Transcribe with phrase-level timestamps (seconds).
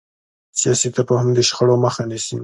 [0.59, 2.35] سیاسي تفاهم د شخړو مخه نیسي